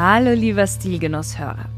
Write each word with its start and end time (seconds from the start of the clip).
Hallo 0.00 0.32
lieber 0.32 0.64
Stilgenusshörer. 0.64 1.68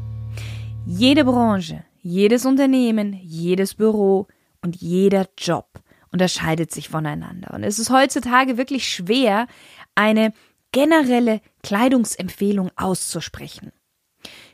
Jede 0.85 1.25
Branche, 1.25 1.83
jedes 2.03 2.45
Unternehmen, 2.45 3.19
jedes 3.23 3.73
Büro 3.73 4.27
und 4.61 4.75
jeder 4.75 5.27
Job 5.39 5.65
unterscheidet 6.11 6.71
sich 6.71 6.87
voneinander. 6.87 7.51
Und 7.55 7.63
es 7.63 7.79
ist 7.79 7.89
heutzutage 7.89 8.59
wirklich 8.59 8.87
schwer, 8.87 9.47
eine 9.95 10.33
generelle 10.71 11.41
Kleidungsempfehlung 11.63 12.69
auszusprechen. 12.75 13.71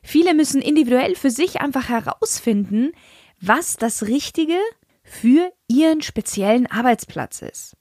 Viele 0.01 0.33
müssen 0.33 0.61
individuell 0.61 1.15
für 1.15 1.29
sich 1.29 1.59
einfach 1.59 1.89
herausfinden, 1.89 2.93
was 3.41 3.75
das 3.75 4.03
Richtige 4.03 4.59
für 5.03 5.51
ihren 5.67 6.01
speziellen 6.01 6.67
Arbeitsplatz 6.67 7.41
ist. 7.41 7.75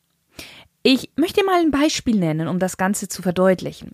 Ich 0.82 1.12
möchte 1.14 1.44
mal 1.44 1.60
ein 1.60 1.70
Beispiel 1.70 2.16
nennen, 2.16 2.48
um 2.48 2.58
das 2.58 2.76
Ganze 2.76 3.06
zu 3.06 3.22
verdeutlichen. 3.22 3.92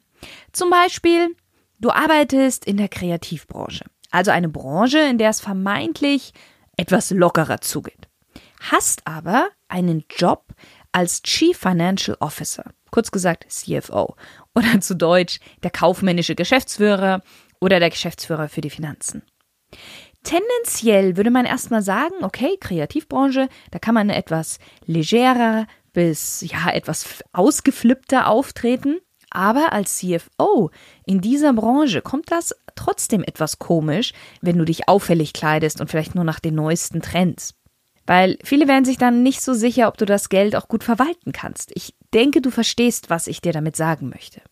Zum 0.53 0.71
Beispiel 0.71 1.37
Du 1.83 1.91
arbeitest 1.91 2.65
in 2.65 2.77
der 2.77 2.89
Kreativbranche, 2.89 3.85
also 4.13 4.31
eine 4.31 4.49
Branche, 4.49 5.01
in 5.01 5.19
der 5.19 5.31
es 5.31 5.41
vermeintlich 5.41 6.33
etwas 6.77 7.11
lockerer 7.11 7.61
zugeht. 7.61 8.09
Hast 8.61 9.05
aber 9.05 9.49
einen 9.67 10.05
Job 10.09 10.45
als 10.93 11.23
Chief 11.23 11.59
Financial 11.59 12.17
Officer, 12.21 12.71
kurz 12.93 13.11
gesagt 13.11 13.47
CFO 13.49 14.15
oder 14.55 14.81
zu 14.81 14.95
Deutsch 14.95 15.41
der 15.65 15.71
kaufmännische 15.71 16.37
Geschäftsführer 16.37 17.21
oder 17.61 17.81
der 17.81 17.91
Geschäftsführer 17.91 18.49
für 18.49 18.61
die 18.61 18.71
Finanzen. 18.71 19.25
Tendenziell 20.23 21.17
würde 21.17 21.33
man 21.33 21.47
erstmal 21.47 21.83
sagen, 21.83 22.15
okay, 22.23 22.59
Kreativbranche, 22.61 23.49
da 23.73 23.81
kann 23.81 23.95
man 23.97 24.09
etwas 24.09 24.61
legerer 24.87 25.67
bis 25.93 26.43
ja 26.43 26.71
etwas 26.71 27.25
ausgeflippter 27.33 28.29
auftreten. 28.29 29.01
Aber 29.33 29.73
als 29.73 29.97
CFO 29.97 30.71
in 31.07 31.21
dieser 31.21 31.53
Branche 31.55 32.03
kommt 32.03 32.31
das 32.31 32.55
trotzdem 32.75 33.23
etwas 33.23 33.59
komisch, 33.59 34.13
wenn 34.41 34.59
du 34.59 34.65
dich 34.65 34.89
auffällig 34.89 35.33
kleidest 35.33 35.81
und 35.81 35.91
vielleicht 35.91 36.15
nur 36.15 36.25
nach 36.25 36.39
den 36.39 36.55
neuesten 36.55 37.01
Trends. 37.01 37.55
Weil 38.07 38.39
viele 38.45 38.69
werden 38.69 38.85
sich 38.85 38.99
dann 38.99 39.23
nicht 39.23 39.41
so 39.41 39.55
sicher, 39.55 39.89
ob 39.89 39.97
du 39.97 40.05
das 40.05 40.29
Geld 40.29 40.55
auch 40.55 40.69
gut 40.69 40.85
verwalten 40.85 41.33
kannst. 41.33 41.71
Ich 41.75 41.95
denke, 42.13 42.41
du 42.41 42.51
verstehst, 42.51 43.11
was 43.11 43.27
ich 43.27 43.41
dir 43.41 43.53
damit 43.53 43.77
sagen 43.77 44.11
möchte. 44.11 44.43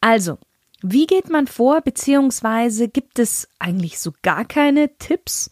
Also, 0.00 0.38
wie 0.80 1.06
geht 1.06 1.28
man 1.28 1.46
vor, 1.46 1.80
beziehungsweise 1.80 2.88
gibt 2.88 3.18
es 3.18 3.48
eigentlich 3.58 3.98
so 3.98 4.12
gar 4.22 4.44
keine 4.44 4.96
Tipps, 4.96 5.50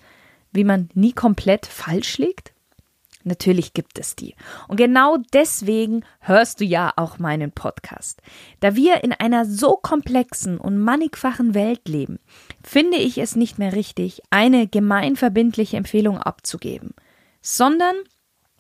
wie 0.53 0.65
man 0.65 0.89
nie 0.95 1.13
komplett 1.13 1.67
falsch 1.67 2.19
liegt? 2.19 2.53
Natürlich 3.23 3.75
gibt 3.75 3.99
es 3.99 4.17
die. 4.17 4.35
Und 4.67 4.77
genau 4.77 5.19
deswegen 5.33 6.05
hörst 6.21 6.61
du 6.61 6.65
ja 6.65 6.93
auch 6.97 7.19
meinen 7.19 7.53
Podcast. 7.53 8.23
Da 8.61 8.77
wir 8.77 9.05
in 9.05 9.13
einer 9.13 9.45
so 9.45 9.77
komplexen 9.77 10.59
und 10.59 10.79
mannigfachen 10.79 11.55
Welt 11.55 11.87
leben, 11.87 12.19
finde 12.63 12.97
ich 12.97 13.19
es 13.19 13.37
nicht 13.37 13.59
mehr 13.59 13.75
richtig, 13.75 14.23
eine 14.31 14.67
gemeinverbindliche 14.67 15.77
Empfehlung 15.77 16.19
abzugeben, 16.19 16.95
sondern 17.43 17.95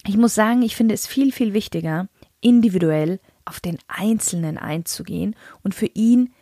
ich 0.06 0.16
muss 0.16 0.34
sagen, 0.34 0.62
ich 0.62 0.76
finde 0.76 0.94
es 0.94 1.06
viel, 1.06 1.32
viel 1.32 1.54
wichtiger, 1.54 2.08
individuell 2.40 3.20
auf 3.44 3.60
den 3.60 3.78
Einzelnen 3.88 4.58
einzugehen 4.58 5.36
und 5.62 5.74
für 5.74 5.90
ihn 5.94 6.32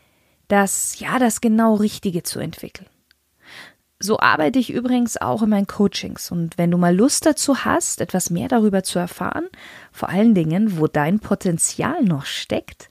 das, 0.49 0.99
ja, 0.99 1.19
das 1.19 1.41
genau 1.41 1.75
Richtige 1.75 2.23
zu 2.23 2.41
entwickeln. 2.41 2.89
So 4.01 4.21
arbeite 4.21 4.61
ich 4.61 4.73
übrigens 4.73 5.17
auch 5.17 5.43
in 5.43 5.51
meinen 5.51 5.67
Coachings. 5.67 6.31
Und 6.31 6.57
wenn 6.57 6.71
du 6.71 6.79
mal 6.79 6.95
Lust 6.95 7.27
dazu 7.27 7.65
hast, 7.65 8.01
etwas 8.01 8.31
mehr 8.31 8.47
darüber 8.47 8.85
zu 8.85 9.01
erfahren, 9.01 9.49
vor 9.91 10.09
allen 10.09 10.35
Dingen, 10.35 10.79
wo 10.79 10.87
dein 10.87 11.19
Potenzial 11.19 12.05
noch 12.05 12.25
steckt, 12.25 12.91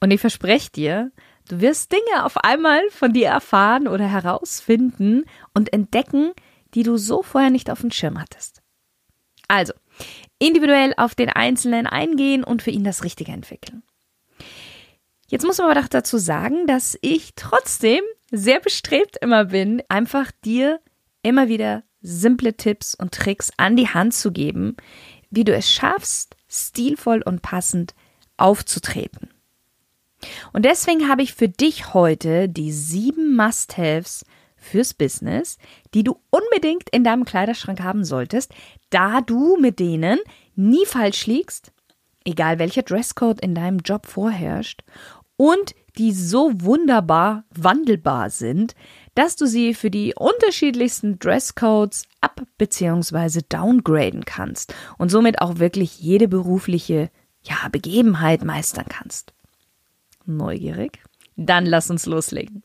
Und 0.00 0.10
ich 0.12 0.20
verspreche 0.20 0.70
dir, 0.70 1.10
du 1.48 1.60
wirst 1.60 1.92
Dinge 1.92 2.24
auf 2.24 2.38
einmal 2.38 2.80
von 2.90 3.12
dir 3.12 3.28
erfahren 3.28 3.88
oder 3.88 4.06
herausfinden 4.06 5.24
und 5.52 5.72
entdecken, 5.72 6.30
die 6.74 6.84
du 6.84 6.96
so 6.96 7.22
vorher 7.22 7.50
nicht 7.50 7.68
auf 7.68 7.80
dem 7.80 7.90
Schirm 7.90 8.18
hattest. 8.18 8.62
Also, 9.48 9.72
individuell 10.40 10.94
auf 10.96 11.14
den 11.14 11.28
Einzelnen 11.28 11.86
eingehen 11.86 12.42
und 12.42 12.62
für 12.62 12.72
ihn 12.72 12.82
das 12.82 13.04
Richtige 13.04 13.30
entwickeln. 13.30 13.84
Jetzt 15.28 15.46
muss 15.46 15.58
man 15.58 15.70
aber 15.70 15.80
doch 15.80 15.88
dazu 15.88 16.18
sagen, 16.18 16.66
dass 16.66 16.98
ich 17.02 17.34
trotzdem 17.36 18.02
sehr 18.32 18.58
bestrebt 18.58 19.16
immer 19.20 19.46
bin, 19.46 19.80
einfach 19.88 20.32
dir 20.44 20.80
immer 21.22 21.48
wieder 21.48 21.84
simple 22.02 22.56
Tipps 22.56 22.96
und 22.96 23.12
Tricks 23.12 23.52
an 23.56 23.76
die 23.76 23.88
Hand 23.88 24.14
zu 24.14 24.32
geben, 24.32 24.76
wie 25.30 25.44
du 25.44 25.54
es 25.54 25.70
schaffst, 25.70 26.34
stilvoll 26.48 27.22
und 27.22 27.42
passend 27.42 27.94
aufzutreten. 28.36 29.28
Und 30.52 30.64
deswegen 30.64 31.08
habe 31.08 31.22
ich 31.22 31.34
für 31.34 31.48
dich 31.48 31.94
heute 31.94 32.48
die 32.48 32.72
sieben 32.72 33.36
Must-Haves 33.36 34.24
fürs 34.60 34.94
Business, 34.94 35.58
die 35.94 36.04
du 36.04 36.20
unbedingt 36.30 36.88
in 36.90 37.02
deinem 37.02 37.24
Kleiderschrank 37.24 37.80
haben 37.80 38.04
solltest, 38.04 38.52
da 38.90 39.20
du 39.20 39.56
mit 39.56 39.78
denen 39.80 40.18
nie 40.54 40.86
falsch 40.86 41.26
liegst, 41.26 41.72
egal 42.24 42.58
welcher 42.58 42.82
Dresscode 42.82 43.40
in 43.40 43.54
deinem 43.54 43.78
Job 43.78 44.06
vorherrscht, 44.06 44.82
und 45.36 45.74
die 45.96 46.12
so 46.12 46.52
wunderbar 46.54 47.44
wandelbar 47.50 48.30
sind, 48.30 48.74
dass 49.14 49.36
du 49.36 49.46
sie 49.46 49.74
für 49.74 49.90
die 49.90 50.14
unterschiedlichsten 50.14 51.18
Dresscodes 51.18 52.04
ab- 52.20 52.42
bzw. 52.58 53.40
downgraden 53.48 54.24
kannst 54.24 54.74
und 54.98 55.10
somit 55.10 55.40
auch 55.40 55.58
wirklich 55.58 55.98
jede 55.98 56.28
berufliche 56.28 57.10
ja, 57.42 57.56
Begebenheit 57.72 58.44
meistern 58.44 58.86
kannst. 58.88 59.32
Neugierig? 60.26 61.02
Dann 61.36 61.64
lass 61.64 61.90
uns 61.90 62.06
loslegen. 62.06 62.62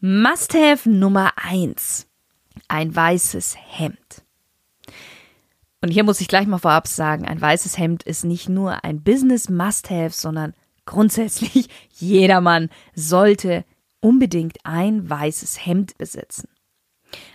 Must-have 0.00 0.88
Nummer 0.88 1.32
eins: 1.36 2.08
Ein 2.68 2.94
weißes 2.94 3.56
Hemd. 3.56 4.24
Und 5.82 5.90
hier 5.90 6.04
muss 6.04 6.20
ich 6.20 6.28
gleich 6.28 6.46
mal 6.46 6.58
vorab 6.58 6.86
sagen, 6.86 7.26
ein 7.26 7.40
weißes 7.40 7.78
Hemd 7.78 8.02
ist 8.02 8.24
nicht 8.24 8.48
nur 8.48 8.84
ein 8.84 9.02
Business 9.02 9.48
Must-have, 9.48 10.10
sondern 10.10 10.54
grundsätzlich 10.84 11.68
jedermann 11.92 12.68
sollte 12.94 13.64
unbedingt 14.00 14.58
ein 14.64 15.08
weißes 15.08 15.64
Hemd 15.64 15.96
besitzen. 15.98 16.48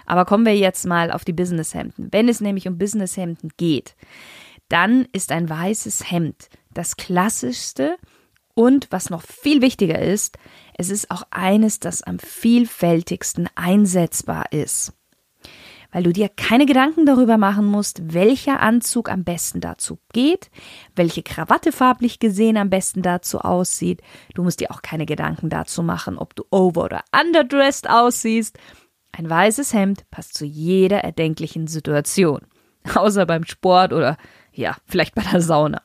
Aber 0.05 0.25
kommen 0.25 0.45
wir 0.45 0.55
jetzt 0.55 0.85
mal 0.85 1.11
auf 1.11 1.25
die 1.25 1.33
Businesshemden. 1.33 2.09
Wenn 2.11 2.29
es 2.29 2.39
nämlich 2.39 2.67
um 2.67 2.77
Businesshemden 2.77 3.51
geht, 3.57 3.95
dann 4.69 5.07
ist 5.11 5.31
ein 5.31 5.49
weißes 5.49 6.09
Hemd 6.11 6.49
das 6.73 6.97
klassischste 6.97 7.97
und 8.53 8.87
was 8.91 9.09
noch 9.09 9.21
viel 9.21 9.61
wichtiger 9.61 9.99
ist, 9.99 10.37
es 10.77 10.89
ist 10.89 11.09
auch 11.09 11.23
eines, 11.31 11.79
das 11.79 12.03
am 12.03 12.19
vielfältigsten 12.19 13.49
einsetzbar 13.55 14.51
ist. 14.51 14.93
Weil 15.91 16.03
du 16.03 16.11
dir 16.11 16.27
keine 16.27 16.65
Gedanken 16.65 17.05
darüber 17.05 17.37
machen 17.37 17.65
musst, 17.65 18.13
welcher 18.13 18.59
Anzug 18.59 19.09
am 19.09 19.23
besten 19.23 19.61
dazu 19.61 19.99
geht, 20.11 20.49
welche 20.93 21.23
Krawatte 21.23 21.71
farblich 21.71 22.19
gesehen 22.19 22.57
am 22.57 22.69
besten 22.69 23.01
dazu 23.01 23.39
aussieht. 23.39 24.01
Du 24.33 24.43
musst 24.43 24.59
dir 24.59 24.71
auch 24.71 24.81
keine 24.81 25.05
Gedanken 25.05 25.49
dazu 25.49 25.83
machen, 25.83 26.17
ob 26.17 26.35
du 26.35 26.43
over- 26.51 26.83
oder 26.83 27.03
underdressed 27.17 27.89
aussiehst. 27.89 28.57
Ein 29.13 29.29
weißes 29.29 29.73
Hemd 29.73 30.09
passt 30.11 30.33
zu 30.33 30.43
jeder 30.43 30.99
erdenklichen 30.99 31.67
Situation. 31.67 32.41
Außer 32.95 33.25
beim 33.25 33.45
Sport 33.45 33.93
oder 33.93 34.17
ja, 34.51 34.75
vielleicht 34.85 35.15
bei 35.15 35.21
der 35.21 35.39
Sauna 35.39 35.81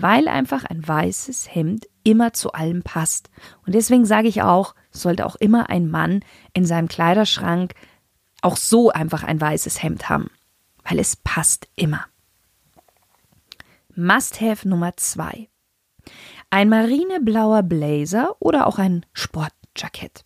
weil 0.00 0.28
einfach 0.28 0.64
ein 0.64 0.86
weißes 0.86 1.54
Hemd 1.54 1.86
immer 2.08 2.32
zu 2.32 2.52
allem 2.52 2.82
passt. 2.82 3.28
Und 3.66 3.74
deswegen 3.74 4.06
sage 4.06 4.28
ich 4.28 4.40
auch, 4.40 4.74
sollte 4.90 5.26
auch 5.26 5.36
immer 5.36 5.68
ein 5.68 5.90
Mann 5.90 6.24
in 6.54 6.64
seinem 6.64 6.88
Kleiderschrank 6.88 7.74
auch 8.40 8.56
so 8.56 8.90
einfach 8.90 9.24
ein 9.24 9.38
weißes 9.38 9.82
Hemd 9.82 10.08
haben, 10.08 10.30
weil 10.84 10.98
es 10.98 11.16
passt 11.16 11.68
immer. 11.76 12.06
Must-have 13.94 14.66
Nummer 14.66 14.96
zwei. 14.96 15.50
Ein 16.48 16.70
marineblauer 16.70 17.62
Blazer 17.62 18.36
oder 18.38 18.66
auch 18.66 18.78
ein 18.78 19.04
Sportjackett. 19.12 20.24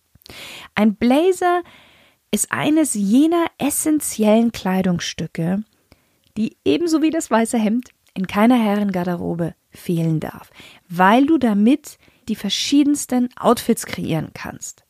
Ein 0.75 0.95
Blazer 0.95 1.63
ist 2.31 2.49
eines 2.53 2.93
jener 2.93 3.47
essentiellen 3.57 4.53
Kleidungsstücke, 4.53 5.63
die 6.37 6.55
ebenso 6.63 7.01
wie 7.01 7.09
das 7.09 7.29
weiße 7.29 7.57
Hemd 7.57 7.89
in 8.13 8.27
keiner 8.27 8.57
Herrengarderobe 8.57 9.55
fehlen 9.71 10.19
darf, 10.19 10.51
weil 10.87 11.25
du 11.25 11.37
damit 11.37 11.97
die 12.27 12.35
verschiedensten 12.35 13.29
Outfits 13.37 13.85
kreieren 13.85 14.31
kannst. 14.33 14.83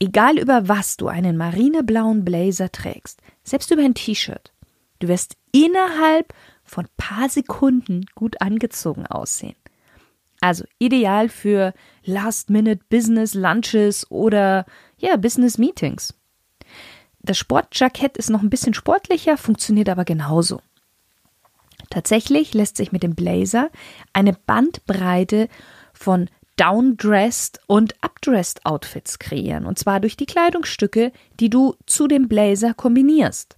Egal 0.00 0.38
über 0.38 0.68
was 0.68 0.96
du 0.96 1.08
einen 1.08 1.36
marineblauen 1.36 2.24
Blazer 2.24 2.70
trägst, 2.70 3.20
selbst 3.42 3.70
über 3.70 3.82
ein 3.82 3.94
T-Shirt, 3.94 4.52
du 5.00 5.08
wirst 5.08 5.36
innerhalb 5.52 6.32
von 6.64 6.86
paar 6.96 7.28
Sekunden 7.28 8.06
gut 8.14 8.40
angezogen 8.40 9.06
aussehen. 9.06 9.56
Also 10.40 10.64
ideal 10.78 11.28
für 11.28 11.74
Last-Minute-Business-Lunches 12.04 14.10
oder 14.10 14.66
ja, 14.98 15.16
Business-Meetings. 15.16 16.14
Das 17.20 17.38
Sportjackett 17.38 18.16
ist 18.16 18.30
noch 18.30 18.42
ein 18.42 18.50
bisschen 18.50 18.74
sportlicher, 18.74 19.36
funktioniert 19.36 19.88
aber 19.88 20.04
genauso. 20.04 20.60
Tatsächlich 21.90 22.54
lässt 22.54 22.76
sich 22.76 22.92
mit 22.92 23.02
dem 23.02 23.14
Blazer 23.14 23.70
eine 24.12 24.32
Bandbreite 24.32 25.48
von 25.92 26.28
Downdressed 26.56 27.60
und 27.66 27.94
Updressed 28.02 28.66
Outfits 28.66 29.18
kreieren, 29.18 29.64
und 29.64 29.78
zwar 29.78 30.00
durch 30.00 30.16
die 30.16 30.26
Kleidungsstücke, 30.26 31.12
die 31.38 31.50
du 31.50 31.76
zu 31.86 32.08
dem 32.08 32.28
Blazer 32.28 32.74
kombinierst. 32.74 33.56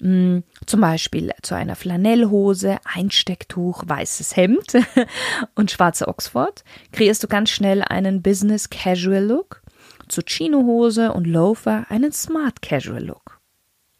Hm, 0.00 0.44
zum 0.64 0.80
Beispiel 0.80 1.32
zu 1.42 1.56
einer 1.56 1.74
Flanellhose, 1.74 2.78
Einstecktuch, 2.84 3.82
weißes 3.84 4.36
Hemd 4.36 4.74
und 5.56 5.72
schwarze 5.72 6.06
Oxford 6.06 6.62
kreierst 6.92 7.24
du 7.24 7.26
ganz 7.26 7.50
schnell 7.50 7.82
einen 7.82 8.22
Business 8.22 8.70
Casual 8.70 9.24
Look, 9.24 9.62
zu 10.08 10.22
Chinohose 10.24 11.12
und 11.12 11.26
Loafer 11.26 11.86
einen 11.88 12.12
Smart 12.12 12.62
Casual 12.62 13.04
Look. 13.04 13.40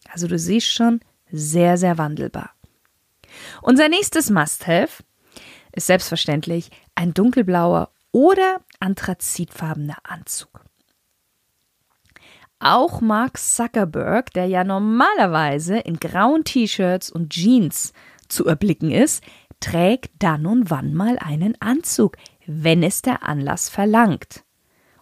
Also 0.09 0.29
du 0.29 0.39
siehst 0.39 0.73
schon, 0.73 1.01
sehr, 1.31 1.77
sehr 1.77 1.99
wandelbar. 1.99 2.51
Unser 3.62 3.88
nächstes 3.88 4.31
Must-Have 4.31 5.02
ist 5.73 5.87
selbstverständlich 5.87 6.70
ein 6.94 7.14
dunkelblauer 7.14 7.90
oder 8.12 8.61
anthrazitfarbener 8.81 9.99
Anzug. 10.02 10.64
Auch 12.61 13.00
Mark 13.00 13.38
Zuckerberg, 13.38 14.32
der 14.32 14.46
ja 14.46 14.64
normalerweise 14.64 15.79
in 15.79 16.00
grauen 16.00 16.43
T-Shirts 16.43 17.11
und 17.11 17.31
Jeans 17.31 17.93
zu 18.29 18.46
erblicken 18.46 18.90
ist, 18.90 19.23
trägt 19.61 20.11
dann 20.19 20.46
und 20.46 20.70
wann 20.70 20.93
mal 20.93 21.19
einen 21.19 21.61
Anzug, 21.61 22.17
wenn 22.46 22.82
es 22.82 23.02
der 23.02 23.23
Anlass 23.23 23.69
verlangt. 23.69 24.44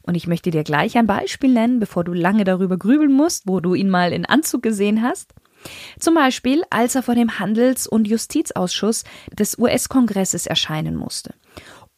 Und 0.03 0.15
ich 0.15 0.27
möchte 0.27 0.51
dir 0.51 0.65
gleich 0.65 0.97
ein 0.99 1.07
Beispiel 1.07 1.53
nennen, 1.53 1.81
bevor 1.81 2.05
du 2.05 2.13
lange 2.13 2.45
darüber 2.45 2.77
grübeln 2.77 3.13
musst, 3.13 3.49
wo 3.49 3.61
du 3.61 3.75
ihn 3.75 3.89
mal 3.89 4.13
in 4.13 4.27
Anzug 4.27 4.63
gesehen 4.63 5.03
hast. 5.03 5.35
Zum 5.99 6.15
Beispiel, 6.15 6.63
als 6.71 6.95
er 6.95 7.03
vor 7.03 7.15
dem 7.15 7.39
Handels- 7.39 7.87
und 7.87 8.07
Justizausschuss 8.07 9.05
des 9.33 9.59
US-Kongresses 9.59 10.47
erscheinen 10.47 10.97
musste. 10.97 11.35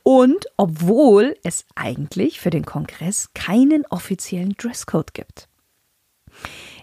Und 0.03 0.47
obwohl 0.57 1.37
es 1.43 1.67
eigentlich 1.75 2.41
für 2.41 2.51
den 2.51 2.65
Kongress 2.65 3.31
keinen 3.35 3.85
offiziellen 3.87 4.55
Dresscode 4.57 5.13
gibt. 5.13 5.49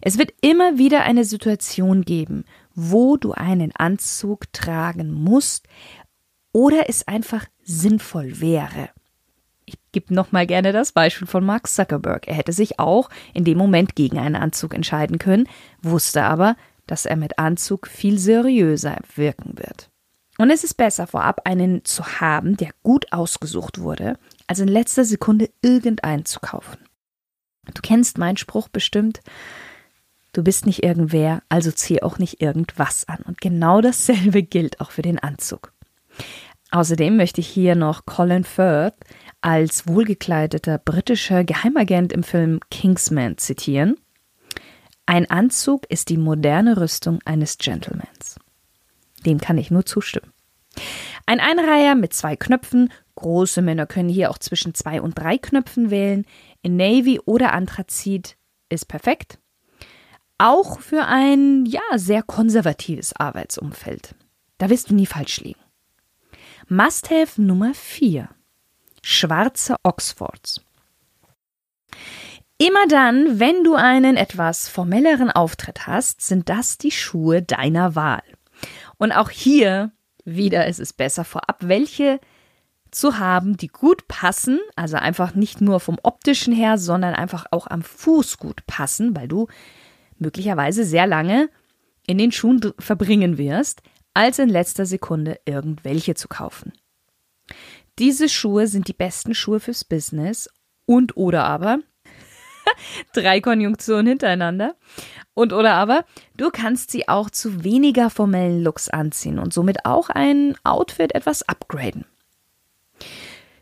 Es 0.02 0.18
wird 0.18 0.34
immer 0.42 0.78
wieder 0.78 1.04
eine 1.04 1.26
Situation 1.26 2.04
geben, 2.04 2.46
wo 2.76 3.18
du 3.18 3.32
einen 3.32 3.72
Anzug 3.76 4.52
tragen 4.54 5.12
musst 5.12 5.68
oder 6.52 6.90
es 6.90 7.08
einfach 7.08 7.46
sinnvoll 7.64 8.40
wäre. 8.40 8.90
Ich 9.66 9.76
gebe 9.92 10.14
nochmal 10.14 10.46
gerne 10.46 10.72
das 10.72 10.92
Beispiel 10.92 11.28
von 11.28 11.44
Mark 11.44 11.68
Zuckerberg. 11.68 12.28
Er 12.28 12.36
hätte 12.36 12.54
sich 12.54 12.80
auch 12.80 13.10
in 13.34 13.46
dem 13.46 13.58
Moment 13.58 13.96
gegen 13.96 14.20
einen 14.20 14.36
Anzug 14.36 14.74
entscheiden 14.74 15.18
können, 15.18 15.50
wusste 15.82 16.24
aber, 16.24 16.56
dass 16.88 17.06
er 17.06 17.16
mit 17.16 17.40
Anzug 17.40 17.88
viel 17.88 18.18
seriöser 18.20 18.98
wirken 19.16 19.58
wird. 19.58 19.90
Und 20.38 20.50
es 20.50 20.64
ist 20.64 20.76
besser, 20.76 21.08
vorab 21.08 21.42
einen 21.46 21.86
zu 21.86 22.20
haben, 22.20 22.58
der 22.58 22.72
gut 22.84 23.12
ausgesucht 23.14 23.80
wurde, 23.80 24.18
als 24.48 24.60
in 24.60 24.68
letzter 24.68 25.06
Sekunde 25.06 25.50
irgendeinen 25.62 26.26
zu 26.26 26.40
kaufen. 26.40 26.78
Du 27.74 27.82
kennst 27.82 28.18
meinen 28.18 28.38
Spruch 28.38 28.68
bestimmt, 28.68 29.22
du 30.34 30.44
bist 30.44 30.66
nicht 30.66 30.84
irgendwer, 30.84 31.42
also 31.50 31.72
zieh 31.72 32.04
auch 32.04 32.20
nicht 32.20 32.42
irgendwas 32.42 33.08
an. 33.08 33.20
Und 33.26 33.40
genau 33.42 33.82
dasselbe 33.82 34.44
gilt 34.44 34.82
auch 34.82 34.92
für 34.92 35.02
den 35.02 35.20
Anzug. 35.20 35.72
Außerdem 36.72 37.16
möchte 37.16 37.42
ich 37.42 37.48
hier 37.48 37.76
noch 37.76 38.06
Colin 38.06 38.44
Firth 38.44 38.96
als 39.40 39.88
wohlgekleideter 39.88 40.78
britischer 40.78 41.44
Geheimagent 41.44 42.12
im 42.12 42.24
Film 42.24 42.60
Kingsman 42.70 43.38
zitieren. 43.38 43.96
Ein 45.06 45.30
Anzug 45.30 45.86
ist 45.90 46.10
die 46.10 46.18
moderne 46.18 46.78
Rüstung 46.78 47.20
eines 47.26 47.58
Gentlemans. 47.58 48.40
Dem 49.26 49.40
kann 49.40 49.58
ich 49.58 49.72
nur 49.72 49.86
zustimmen. 49.86 50.32
Ein 51.26 51.40
Einreiher 51.40 51.96
mit 51.96 52.14
zwei 52.14 52.36
Knöpfen, 52.36 52.92
große 53.16 53.62
Männer 53.62 53.86
können 53.86 54.10
hier 54.10 54.30
auch 54.30 54.38
zwischen 54.38 54.74
zwei 54.74 55.02
und 55.02 55.18
drei 55.18 55.38
Knöpfen 55.38 55.90
wählen, 55.90 56.26
in 56.62 56.76
Navy 56.76 57.20
oder 57.20 57.54
Anthrazit 57.54 58.38
ist 58.70 58.88
perfekt. 58.88 59.40
Auch 60.38 60.80
für 60.80 61.06
ein, 61.06 61.66
ja, 61.66 61.82
sehr 61.96 62.22
konservatives 62.22 63.16
Arbeitsumfeld. 63.16 64.16
Da 64.58 64.70
wirst 64.70 64.90
du 64.90 64.96
nie 64.96 65.06
falsch 65.06 65.40
liegen. 65.42 65.60
Must-have 66.68 67.42
Nummer 67.42 67.74
4. 67.74 68.30
Schwarze 69.02 69.76
Oxfords. 69.84 70.62
Immer 72.58 72.88
dann, 72.88 73.40
wenn 73.40 73.64
du 73.64 73.76
einen 73.76 74.16
etwas 74.16 74.70
formelleren 74.70 75.30
Auftritt 75.30 75.88
hast, 75.88 76.22
sind 76.22 76.48
das 76.48 76.78
die 76.78 76.92
Schuhe 76.92 77.42
deiner 77.42 77.96
Wahl. 77.96 78.24
Und 78.98 79.12
auch 79.12 79.30
hier 79.30 79.92
wieder 80.24 80.66
ist 80.68 80.80
es 80.80 80.94
besser 80.94 81.26
vorab, 81.26 81.58
welche 81.62 82.20
zu 82.92 83.20
haben, 83.20 83.58
die 83.58 83.68
gut 83.68 84.08
passen, 84.08 84.60
also 84.78 84.96
einfach 84.96 85.36
nicht 85.36 85.60
nur 85.60 85.82
vom 85.82 85.98
optischen 86.02 86.54
her, 86.54 86.78
sondern 86.78 87.14
einfach 87.14 87.46
auch 87.52 87.68
am 87.68 87.82
Fuß 87.82 88.38
gut 88.38 88.66
passen, 88.68 89.16
weil 89.18 89.28
du 89.28 89.48
möglicherweise 90.18 90.86
sehr 90.86 91.06
lange 91.06 91.50
in 92.08 92.18
den 92.18 92.32
Schuhen 92.32 92.62
verbringen 92.80 93.38
wirst, 93.38 93.82
als 94.14 94.40
in 94.40 94.48
letzter 94.48 94.86
Sekunde 94.86 95.40
irgendwelche 95.44 96.16
zu 96.16 96.30
kaufen. 96.30 96.72
Diese 98.00 98.30
Schuhe 98.30 98.68
sind 98.68 98.88
die 98.88 98.94
besten 98.94 99.36
Schuhe 99.36 99.60
fürs 99.60 99.84
Business 99.84 100.50
und 100.86 101.18
oder 101.18 101.44
aber 101.44 101.80
drei 103.14 103.42
Konjunktionen 103.42 104.08
hintereinander 104.08 104.76
und 105.34 105.54
oder 105.54 105.74
aber 105.74 106.06
du 106.36 106.50
kannst 106.50 106.92
sie 106.92 107.08
auch 107.08 107.30
zu 107.30 107.64
weniger 107.64 108.10
formellen 108.10 108.64
Looks 108.64 108.90
anziehen 108.90 109.40
und 109.40 109.54
somit 109.54 109.86
auch 109.86 110.10
ein 110.10 110.56
Outfit 110.64 111.14
etwas 111.14 111.48
upgraden. 111.48 112.06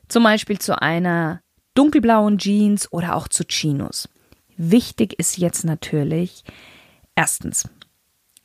Zum 0.07 0.23
Beispiel 0.23 0.59
zu 0.59 0.79
einer 0.81 1.41
dunkelblauen 1.73 2.37
Jeans 2.37 2.91
oder 2.91 3.15
auch 3.15 3.27
zu 3.27 3.45
Chinos. 3.45 4.07
Wichtig 4.57 5.17
ist 5.17 5.37
jetzt 5.37 5.65
natürlich 5.65 6.43
erstens, 7.15 7.67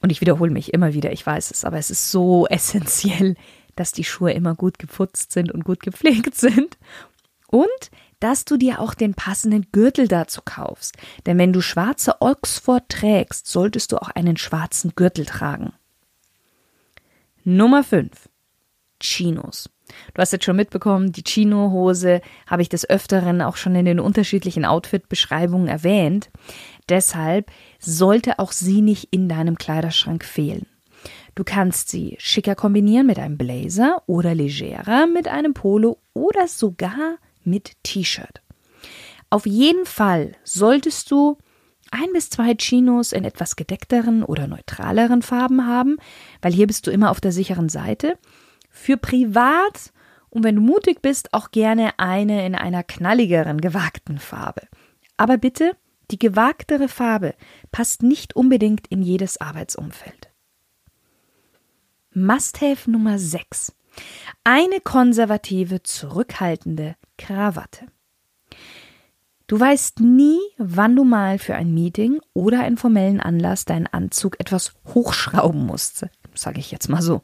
und 0.00 0.11
ich 0.11 0.21
wiederhole 0.21 0.50
mich 0.50 0.73
immer 0.73 0.95
wieder, 0.95 1.12
ich 1.12 1.27
weiß 1.27 1.50
es, 1.50 1.65
aber 1.65 1.77
es 1.79 1.91
ist 1.91 2.11
so 2.11 2.47
essentiell, 2.50 3.37
dass 3.77 3.93
die 3.93 4.05
Schuhe 4.05 4.33
immer 4.33 4.55
gut 4.55 4.79
geputzt 4.79 5.33
sind 5.33 5.53
und 5.53 5.65
gut 5.65 5.81
gepflegt 5.81 6.35
sind. 6.35 6.79
Und 7.49 7.91
dass 8.21 8.45
du 8.45 8.57
dir 8.57 8.81
auch 8.81 8.95
den 8.95 9.15
passenden 9.15 9.67
Gürtel 9.73 10.09
dazu 10.09 10.41
kaufst. 10.45 10.97
Denn 11.27 11.39
wenn 11.39 11.53
du 11.53 11.61
schwarze 11.61 12.21
Oxford 12.21 12.89
trägst, 12.89 13.47
solltest 13.47 13.93
du 13.93 13.97
auch 13.99 14.11
einen 14.11 14.37
schwarzen 14.37 14.93
Gürtel 14.97 15.27
tragen. 15.27 15.73
Nummer 17.45 17.85
5. 17.85 18.29
Chinos. 19.01 19.71
Du 20.15 20.21
hast 20.21 20.33
jetzt 20.33 20.45
schon 20.45 20.57
mitbekommen, 20.57 21.13
die 21.13 21.25
Chino-Hose 21.25 22.21
habe 22.47 22.63
ich 22.63 22.69
des 22.69 22.89
Öfteren 22.89 23.41
auch 23.41 23.57
schon 23.57 23.75
in 23.75 23.87
den 23.87 24.01
unterschiedlichen 24.01 24.65
Outfit-Beschreibungen 24.65 25.69
erwähnt. 25.69 26.31
Deshalb 26.89 27.51
sollte 27.79 28.39
auch 28.39 28.53
sie 28.53 28.83
nicht 28.83 29.09
in 29.11 29.29
deinem 29.29 29.57
Kleiderschrank 29.57 30.25
fehlen. 30.25 30.67
Du 31.35 31.45
kannst 31.45 31.89
sie 31.89 32.17
schicker 32.19 32.55
kombinieren 32.55 33.07
mit 33.07 33.19
einem 33.19 33.39
Blazer 33.39 34.03
oder 34.07 34.35
legerer 34.35 35.07
mit 35.07 35.29
einem 35.29 35.55
Polo 35.55 35.99
oder 36.13 36.49
sogar 36.49 37.17
mit 37.49 37.73
T-Shirt. 37.83 38.43
Auf 39.31 39.47
jeden 39.47 39.85
Fall 39.85 40.33
solltest 40.45 41.11
du 41.11 41.38
ein 41.90 42.12
bis 42.12 42.31
zwei 42.31 42.55
Chinos 42.55 43.12
in 43.12 43.25
etwas 43.25 43.57
gedeckteren 43.57 44.23
oder 44.23 44.47
neutraleren 44.47 45.23
Farben 45.23 45.67
haben, 45.67 45.97
weil 46.43 46.52
hier 46.52 46.67
bist 46.67 46.87
du 46.87 46.90
immer 46.90 47.11
auf 47.11 47.21
der 47.21 47.33
sicheren 47.33 47.69
Seite. 47.69 48.19
Für 48.71 48.97
privat 48.97 49.93
und 50.31 50.45
wenn 50.45 50.57
du 50.57 50.61
mutig 50.61 51.00
bist, 51.02 51.33
auch 51.33 51.50
gerne 51.50 51.99
eine 51.99 52.45
in 52.47 52.55
einer 52.55 52.83
knalligeren, 52.83 53.61
gewagten 53.61 54.19
Farbe. 54.19 54.62
Aber 55.17 55.38
bitte, 55.38 55.76
die 56.11 56.19
gewagtere 56.19 56.88
Farbe 56.88 57.35
passt 57.71 58.02
nicht 58.02 58.37
unbedingt 58.37 58.87
in 58.88 59.02
jedes 59.02 59.40
Arbeitsumfeld. 59.40 60.31
Must-have 62.14 62.90
Nummer 62.90 63.19
6. 63.19 63.75
Eine 64.45 64.81
konservative, 64.81 65.83
zurückhaltende 65.83 66.97
Krawatte. 67.19 67.87
Du 69.47 69.59
weißt 69.59 70.01
nie, 70.01 70.39
wann 70.59 70.95
du 70.95 71.05
mal 71.05 71.39
für 71.39 71.55
ein 71.55 71.73
Meeting 71.73 72.21
oder 72.35 72.61
einen 72.61 72.77
formellen 72.77 73.21
Anlass 73.21 73.65
deinen 73.65 73.87
Anzug 73.87 74.39
etwas 74.41 74.75
hochschrauben 74.95 75.65
musst, 75.65 76.07
sage 76.35 76.61
ich 76.61 76.71
jetzt 76.71 76.89
mal 76.89 77.03
so. 77.03 77.23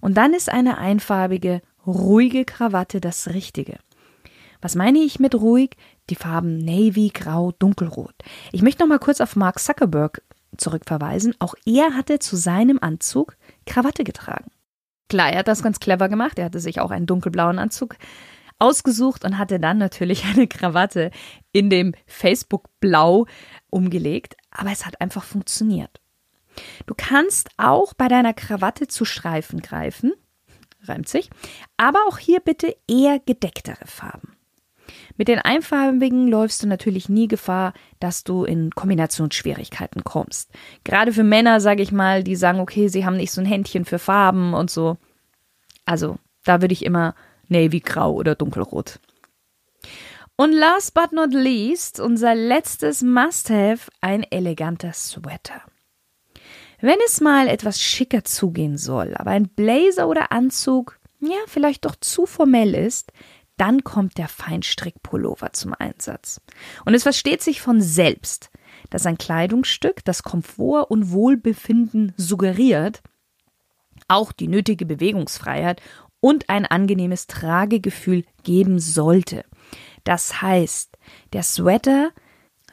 Und 0.00 0.14
dann 0.14 0.32
ist 0.32 0.48
eine 0.48 0.78
einfarbige, 0.78 1.62
ruhige 1.84 2.44
Krawatte 2.44 3.00
das 3.00 3.28
Richtige. 3.28 3.78
Was 4.60 4.76
meine 4.76 5.00
ich 5.00 5.18
mit 5.18 5.34
ruhig? 5.34 5.70
Die 6.08 6.14
Farben 6.14 6.58
Navy, 6.58 7.10
Grau, 7.12 7.52
Dunkelrot. 7.58 8.14
Ich 8.52 8.62
möchte 8.62 8.82
noch 8.82 8.88
mal 8.88 9.00
kurz 9.00 9.20
auf 9.20 9.34
Mark 9.34 9.58
Zuckerberg 9.58 10.22
zurückverweisen. 10.56 11.34
Auch 11.40 11.54
er 11.64 11.94
hatte 11.94 12.20
zu 12.20 12.36
seinem 12.36 12.78
Anzug 12.80 13.36
Krawatte 13.66 14.04
getragen. 14.04 14.50
Klar, 15.08 15.30
er 15.30 15.40
hat 15.40 15.48
das 15.48 15.62
ganz 15.62 15.80
clever 15.80 16.08
gemacht. 16.08 16.38
Er 16.38 16.46
hatte 16.46 16.60
sich 16.60 16.80
auch 16.80 16.90
einen 16.90 17.06
dunkelblauen 17.06 17.58
Anzug 17.58 17.96
ausgesucht 18.58 19.24
und 19.24 19.38
hatte 19.38 19.60
dann 19.60 19.78
natürlich 19.78 20.24
eine 20.34 20.46
Krawatte 20.46 21.10
in 21.52 21.70
dem 21.70 21.94
Facebook-Blau 22.06 23.26
umgelegt. 23.70 24.36
Aber 24.50 24.70
es 24.70 24.86
hat 24.86 25.00
einfach 25.00 25.24
funktioniert. 25.24 26.00
Du 26.86 26.94
kannst 26.96 27.50
auch 27.58 27.92
bei 27.94 28.08
deiner 28.08 28.32
Krawatte 28.32 28.88
zu 28.88 29.04
Streifen 29.04 29.60
greifen. 29.60 30.12
Reimt 30.82 31.08
sich. 31.08 31.30
Aber 31.76 32.00
auch 32.08 32.18
hier 32.18 32.40
bitte 32.40 32.76
eher 32.88 33.18
gedecktere 33.18 33.86
Farben. 33.86 34.36
Mit 35.16 35.28
den 35.28 35.38
einfarbigen 35.38 36.28
läufst 36.28 36.62
du 36.62 36.66
natürlich 36.66 37.08
nie 37.08 37.26
Gefahr, 37.26 37.72
dass 37.98 38.22
du 38.22 38.44
in 38.44 38.70
Kombinationsschwierigkeiten 38.70 40.04
kommst. 40.04 40.50
Gerade 40.84 41.12
für 41.12 41.24
Männer, 41.24 41.60
sage 41.60 41.82
ich 41.82 41.90
mal, 41.90 42.22
die 42.22 42.36
sagen, 42.36 42.60
okay, 42.60 42.88
sie 42.88 43.04
haben 43.04 43.16
nicht 43.16 43.32
so 43.32 43.40
ein 43.40 43.46
Händchen 43.46 43.84
für 43.84 43.98
Farben 43.98 44.54
und 44.54 44.70
so. 44.70 44.96
Also, 45.84 46.18
da 46.44 46.60
würde 46.60 46.72
ich 46.72 46.84
immer 46.84 47.14
Navy 47.48 47.80
Grau 47.80 48.14
oder 48.14 48.34
Dunkelrot. 48.34 48.98
Und 50.36 50.52
last 50.52 50.92
but 50.92 51.12
not 51.12 51.32
least, 51.32 51.98
unser 51.98 52.34
letztes 52.34 53.02
Must-Have, 53.02 53.90
ein 54.00 54.22
eleganter 54.22 54.92
Sweater. 54.92 55.62
Wenn 56.80 56.98
es 57.06 57.22
mal 57.22 57.48
etwas 57.48 57.80
schicker 57.80 58.22
zugehen 58.24 58.76
soll, 58.76 59.14
aber 59.16 59.30
ein 59.30 59.48
Blazer 59.48 60.08
oder 60.08 60.30
Anzug, 60.32 60.98
ja, 61.20 61.38
vielleicht 61.46 61.86
doch 61.86 61.96
zu 61.96 62.26
formell 62.26 62.74
ist, 62.74 63.12
dann 63.56 63.84
kommt 63.84 64.18
der 64.18 64.28
Feinstrickpullover 64.28 65.52
zum 65.52 65.72
Einsatz. 65.72 66.42
Und 66.84 66.92
es 66.92 67.04
versteht 67.04 67.42
sich 67.42 67.62
von 67.62 67.80
selbst, 67.80 68.50
dass 68.90 69.06
ein 69.06 69.16
Kleidungsstück, 69.16 70.04
das 70.04 70.22
Komfort 70.22 70.90
und 70.90 71.10
Wohlbefinden 71.10 72.12
suggeriert, 72.18 73.02
auch 74.08 74.32
die 74.32 74.48
nötige 74.48 74.84
Bewegungsfreiheit 74.84 75.80
und 76.20 76.48
ein 76.48 76.66
angenehmes 76.66 77.26
Tragegefühl 77.26 78.24
geben 78.42 78.78
sollte. 78.78 79.44
Das 80.04 80.40
heißt, 80.42 80.96
der 81.32 81.42
Sweater 81.42 82.10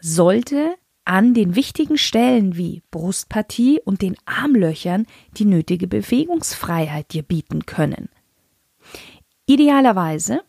sollte 0.01 0.75
an 1.05 1.33
den 1.33 1.55
wichtigen 1.55 1.97
Stellen 1.97 2.55
wie 2.55 2.81
Brustpartie 2.91 3.81
und 3.83 4.01
den 4.01 4.15
Armlöchern 4.25 5.05
die 5.37 5.45
nötige 5.45 5.87
Bewegungsfreiheit 5.87 7.11
dir 7.13 7.23
bieten 7.23 7.65
können. 7.65 8.09
Idealerweise 9.45 10.41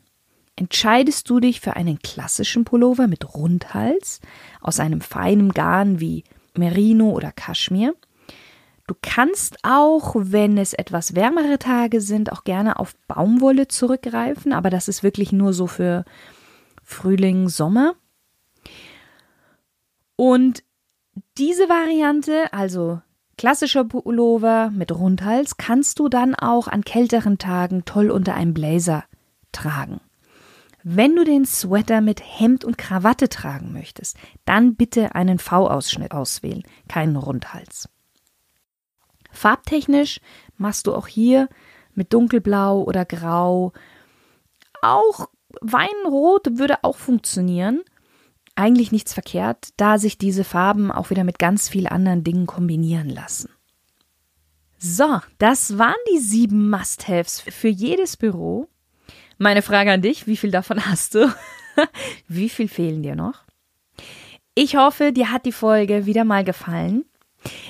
entscheidest 0.56 1.28
du 1.28 1.40
dich 1.40 1.60
für 1.60 1.74
einen 1.74 1.98
klassischen 1.98 2.64
Pullover 2.64 3.08
mit 3.08 3.34
Rundhals 3.34 4.20
aus 4.60 4.78
einem 4.78 5.00
feinen 5.00 5.52
Garn 5.52 5.98
wie 5.98 6.22
Merino 6.56 7.10
oder 7.10 7.32
Kaschmir. 7.32 7.96
Du 8.86 8.94
kannst 9.00 9.56
auch, 9.62 10.14
wenn 10.16 10.58
es 10.58 10.74
etwas 10.74 11.14
wärmere 11.14 11.58
Tage 11.58 12.02
sind, 12.02 12.30
auch 12.32 12.44
gerne 12.44 12.78
auf 12.78 12.94
Baumwolle 13.08 13.66
zurückgreifen, 13.68 14.52
aber 14.52 14.68
das 14.68 14.88
ist 14.88 15.02
wirklich 15.02 15.32
nur 15.32 15.54
so 15.54 15.66
für 15.66 16.04
Frühling, 16.82 17.48
Sommer. 17.48 17.94
Und 20.16 20.62
diese 21.38 21.68
Variante, 21.68 22.52
also 22.52 23.00
klassischer 23.38 23.84
Pullover 23.84 24.70
mit 24.70 24.92
Rundhals, 24.92 25.56
kannst 25.56 25.98
du 25.98 26.10
dann 26.10 26.34
auch 26.34 26.68
an 26.68 26.84
kälteren 26.84 27.38
Tagen 27.38 27.86
toll 27.86 28.10
unter 28.10 28.34
einem 28.34 28.52
Blazer 28.52 29.04
tragen. 29.50 30.00
Wenn 30.82 31.16
du 31.16 31.24
den 31.24 31.46
Sweater 31.46 32.02
mit 32.02 32.20
Hemd 32.22 32.62
und 32.64 32.76
Krawatte 32.76 33.30
tragen 33.30 33.72
möchtest, 33.72 34.18
dann 34.44 34.74
bitte 34.74 35.14
einen 35.14 35.38
V-Ausschnitt 35.38 36.12
auswählen, 36.12 36.62
keinen 36.88 37.16
Rundhals. 37.16 37.88
Farbtechnisch 39.34 40.20
machst 40.56 40.86
du 40.86 40.94
auch 40.94 41.06
hier 41.06 41.48
mit 41.94 42.12
dunkelblau 42.12 42.82
oder 42.82 43.04
grau. 43.04 43.72
Auch 44.82 45.28
Weinrot 45.60 46.58
würde 46.58 46.82
auch 46.82 46.96
funktionieren. 46.96 47.82
Eigentlich 48.56 48.92
nichts 48.92 49.12
verkehrt, 49.12 49.68
da 49.76 49.98
sich 49.98 50.16
diese 50.16 50.44
Farben 50.44 50.92
auch 50.92 51.10
wieder 51.10 51.24
mit 51.24 51.38
ganz 51.38 51.68
vielen 51.68 51.88
anderen 51.88 52.22
Dingen 52.22 52.46
kombinieren 52.46 53.10
lassen. 53.10 53.50
So, 54.78 55.20
das 55.38 55.78
waren 55.78 55.94
die 56.12 56.18
sieben 56.18 56.70
Must-Haves 56.70 57.40
für 57.40 57.68
jedes 57.68 58.16
Büro. 58.16 58.68
Meine 59.38 59.62
Frage 59.62 59.90
an 59.90 60.02
dich, 60.02 60.26
wie 60.26 60.36
viel 60.36 60.50
davon 60.50 60.86
hast 60.86 61.14
du? 61.14 61.34
wie 62.28 62.48
viel 62.48 62.68
fehlen 62.68 63.02
dir 63.02 63.16
noch? 63.16 63.44
Ich 64.54 64.76
hoffe, 64.76 65.12
dir 65.12 65.32
hat 65.32 65.46
die 65.46 65.52
Folge 65.52 66.06
wieder 66.06 66.24
mal 66.24 66.44
gefallen. 66.44 67.04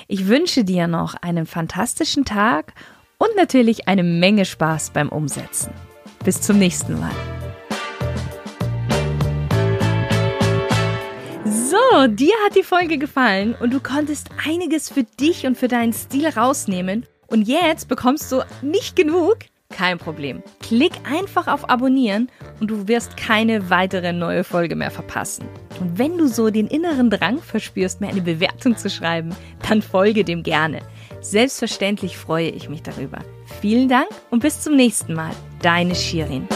Ich 0.07 0.27
wünsche 0.27 0.63
dir 0.63 0.87
noch 0.87 1.15
einen 1.15 1.45
fantastischen 1.45 2.25
Tag 2.25 2.73
und 3.17 3.29
natürlich 3.35 3.87
eine 3.87 4.03
Menge 4.03 4.45
Spaß 4.45 4.91
beim 4.91 5.09
Umsetzen. 5.09 5.71
Bis 6.23 6.41
zum 6.41 6.59
nächsten 6.59 6.99
Mal. 6.99 7.11
So, 11.45 12.07
dir 12.07 12.33
hat 12.45 12.55
die 12.55 12.63
Folge 12.63 12.97
gefallen 12.97 13.55
und 13.59 13.73
du 13.73 13.79
konntest 13.79 14.29
einiges 14.45 14.89
für 14.89 15.03
dich 15.03 15.45
und 15.45 15.57
für 15.57 15.67
deinen 15.67 15.93
Stil 15.93 16.27
rausnehmen. 16.27 17.05
Und 17.27 17.47
jetzt 17.47 17.87
bekommst 17.87 18.31
du 18.31 18.43
nicht 18.61 18.95
genug 18.95 19.39
kein 19.75 19.97
Problem. 19.97 20.41
Klick 20.61 20.93
einfach 21.09 21.47
auf 21.47 21.69
Abonnieren 21.69 22.29
und 22.59 22.71
du 22.71 22.87
wirst 22.87 23.17
keine 23.17 23.69
weitere 23.69 24.13
neue 24.13 24.43
Folge 24.43 24.75
mehr 24.75 24.91
verpassen. 24.91 25.45
Und 25.79 25.99
wenn 25.99 26.17
du 26.17 26.27
so 26.27 26.49
den 26.49 26.67
inneren 26.67 27.09
Drang 27.09 27.39
verspürst, 27.41 28.01
mir 28.01 28.07
eine 28.07 28.21
Bewertung 28.21 28.77
zu 28.77 28.89
schreiben, 28.89 29.35
dann 29.67 29.81
folge 29.81 30.23
dem 30.23 30.43
gerne. 30.43 30.79
Selbstverständlich 31.21 32.17
freue 32.17 32.49
ich 32.49 32.69
mich 32.69 32.83
darüber. 32.83 33.19
Vielen 33.61 33.89
Dank 33.89 34.09
und 34.31 34.41
bis 34.41 34.61
zum 34.61 34.75
nächsten 34.75 35.13
Mal. 35.13 35.31
Deine 35.61 35.95
Shirin. 35.95 36.47